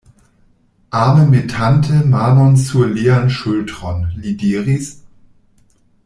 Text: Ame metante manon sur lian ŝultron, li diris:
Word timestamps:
Ame 0.89 1.27
metante 1.35 1.91
manon 2.13 2.55
sur 2.63 2.89
lian 2.95 3.29
ŝultron, 3.37 4.01
li 4.23 4.33
diris: 4.45 4.91